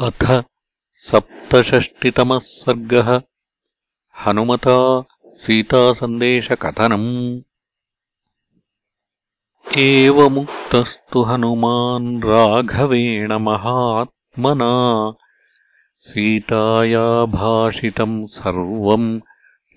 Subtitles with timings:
[0.00, 0.44] अथ
[0.92, 3.22] सप्तषष्टितमः सर्गः।
[4.26, 7.40] हनुमता सीतासन्देशकथनम्।
[9.78, 15.12] एवमुक्तस्तु हनुमान् राघवेण महात्मना।
[15.98, 19.20] सीताया भाषितम् सर्वम्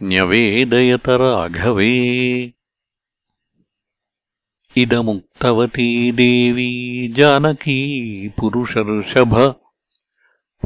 [0.04, 2.54] न्यवेदयत राघवे।
[4.78, 9.56] इदमुक्तवती देवी जानकी पुरुषर्षभ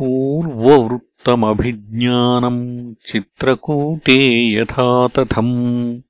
[0.02, 6.02] पूर्ववृत्तमभिज्ञानम् चित्रकूटे यथा तथम्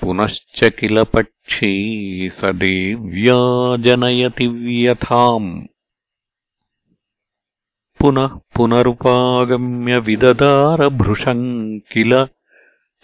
[0.00, 5.62] पुनश्च किल पक्षी स देव्या जनयति व्यथाम्।
[7.98, 12.26] पुनः पुनरुपागम्य विददारभृशम् किल।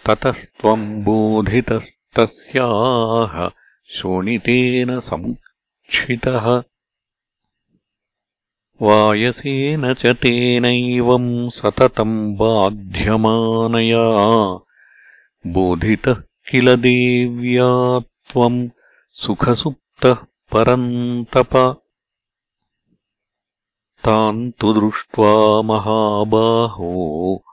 [0.05, 3.49] ततस्त्वम् बोधितस्तस्याः
[3.89, 6.63] शोणितेन समुक्षितः
[8.81, 14.01] वायसेन च तेनैवम् सततम् बाध्यमानया।
[15.47, 18.69] बोधितः किल देव्या त्वम्
[19.13, 20.17] सुखसुप्तः
[20.53, 21.81] परन्तप
[24.03, 27.43] ताम् तु दृष्ट्वा महाबाहो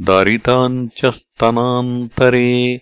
[0.00, 2.80] दारिताम् च स्तनान्तरे।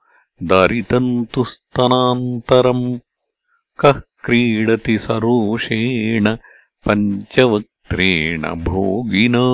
[0.42, 2.98] दारितन्तु स्तनान्तरम्
[3.80, 6.36] कः क्रीडति सरोषेण
[6.88, 9.44] पञ्चवक्त्रेण भोगिना।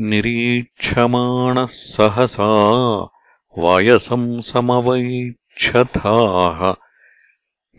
[0.00, 3.08] निरीक्षमाणः सहसा
[3.58, 6.74] वायसम् समवैक्षथाः।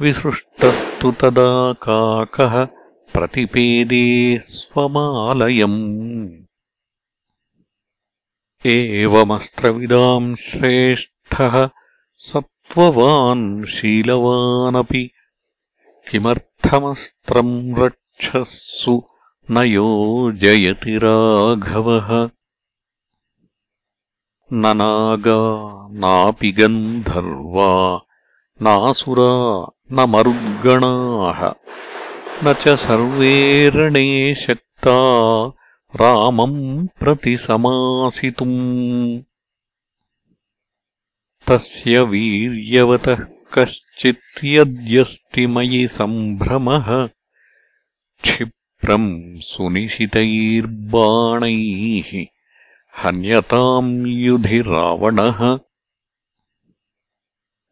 [0.00, 2.68] विसृष्टस्तु तदा काकः
[3.12, 6.30] प्रतिपेदे स्वमालयम्।
[8.66, 11.68] एवमस्त्रविदाम् श्रेष्ठः
[12.72, 15.04] त्ववान् शीलवानपि
[16.08, 19.02] किमर्थमस्त्रम् रक्षस्सु
[19.50, 22.10] न योजयति राघवः।
[24.52, 25.40] न नागा
[26.00, 27.72] नापि गन्धर्वा
[28.62, 29.32] नासुरा
[29.92, 31.40] न मरुद्गणाः
[32.44, 33.36] न च सर्वे
[33.74, 34.98] रणे शक्ता
[36.00, 38.58] रामम् प्रति समासितुम्
[41.48, 47.08] तस्य वीर्यवतः कश्चित् यद्यस्ति मयि सम्भ्रमः।
[48.22, 52.26] क्षिप्रम् सुनिशितैर्बाणैः
[53.02, 55.58] हन्यताम् युधि रावणः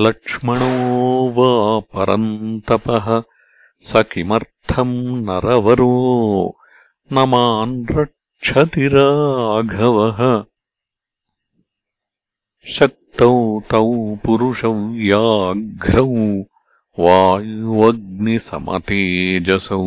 [0.00, 3.22] लक्ष्मणो वा परन्तपः
[3.80, 6.56] स किमर्थम् नरवरो।
[7.12, 7.84] न मान्
[8.48, 10.44] रक्षति राघवः
[12.66, 16.42] शक्तौ तौ पुरुषव्याघ्रौ
[16.98, 19.84] वायुवग्निसमतेजसौ।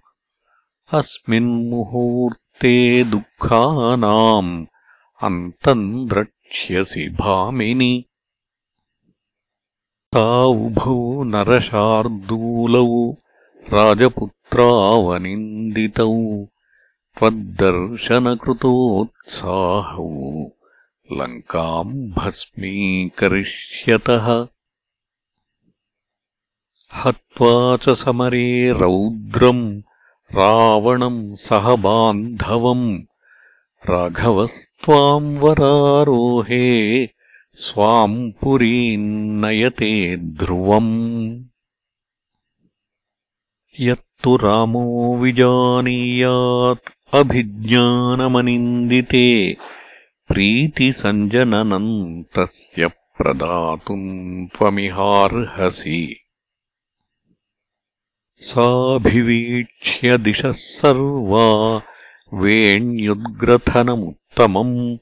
[0.93, 4.65] अस्मिन्मुहूर्ते दुःखानाम्
[5.23, 8.05] अन्तम् द्रक्ष्यसि भामिनि।
[10.13, 10.95] तावुभौ
[11.33, 12.89] नरशार्दूलौ
[13.73, 16.07] राजपुत्रावनिन्दितौ
[17.17, 20.07] त्वद्दर्शनकृतोत्साहौ
[21.19, 24.27] लङ्काम् भस्मीकरिष्यतः
[27.01, 28.49] हत्वा च समरे
[28.81, 29.65] रौद्रम्
[30.39, 32.87] रावणम् सह बान्धवम्
[33.89, 36.63] राघवस्त्वाम् वरारोहे
[37.55, 41.43] स्वाम् पुरीम् नयते ध्रुवम्।
[43.79, 49.57] यत्तु रामो विजानीयात् अभिज्ञानमनिन्दिते
[50.27, 56.19] प्रीतिसञ्जननम् तस्य प्रदातुम् त्वमिहार्हसि।
[58.39, 61.81] साभिवीक्ष्य दिशः सर्वा
[62.33, 64.97] वेण्युद्ग्रथनमुत्तमम्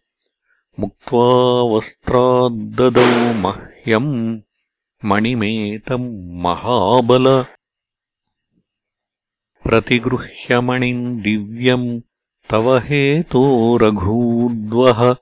[0.80, 4.40] मुक्त्वा वस्त्राद्ददौ मह्यम्
[5.06, 7.46] मणिमेतम् महाबल।
[9.64, 12.02] प्रतिगृह्यमणिम् दिव्यम्
[12.50, 15.16] तव हेतो रघूद्वः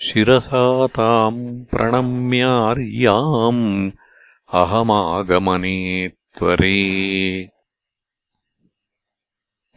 [0.00, 3.90] शिरसा ताम् प्रणम्यार्याम्
[4.52, 7.48] अहमागमने त्वरे।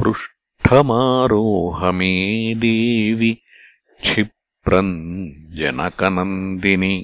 [0.00, 2.10] पृष्ठमारोह मे
[2.64, 3.30] देवि
[4.02, 4.92] क्षिप्रम्
[5.58, 6.94] जनकनन्दिनि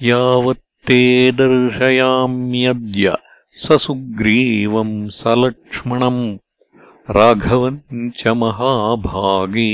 [0.00, 1.00] यावत्ते
[1.40, 3.16] दर्शयाम्यद्य
[3.62, 6.22] स सुग्रीवम् स लक्ष्मणम्
[7.16, 9.72] राघवम् च महाभागे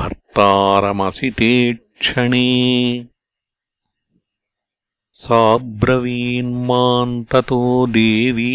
[0.00, 2.48] भर्तारमसि ते क्षणे
[5.22, 8.52] साब्रवीन्माम् ततो देवी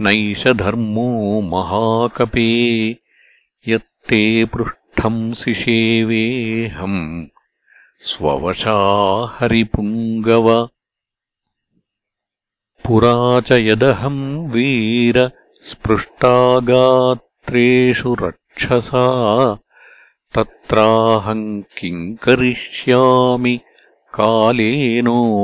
[0.00, 1.10] नैष धर्मो
[1.52, 2.50] महाकपे
[3.68, 7.26] यत्ते पृष्ठंसिषेवेऽहम्
[8.10, 8.76] स्ववशा
[9.38, 10.48] हरिपुङ्गव।
[12.84, 15.18] पुरा च यदहम् वीर
[15.68, 19.06] स्पृष्टागात्रेषु रक्षसा
[20.34, 23.54] तत्राहम् किम् करिष्यामि
[24.16, 25.42] कालेनोपनिपीडिता।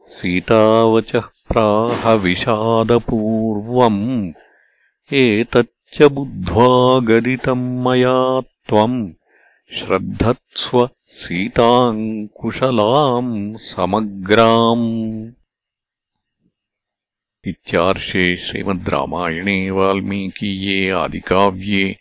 [0.07, 4.31] सीतावचः विषादपूर्वम्
[5.13, 9.11] एतच्च बुद्ध्वा गदितम् मया त्वम्
[9.77, 14.85] श्रद्धत्स्व सीताम् कुशलाम् समग्राम्।
[17.47, 21.97] इत्यार्षे श्रीमद् रामायणे वाल्मीकीये आदिकाव्ये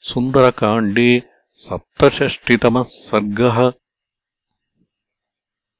[0.00, 1.22] सुन्दरकाण्डे
[1.54, 3.72] सप्तषष्टितमः सर्गः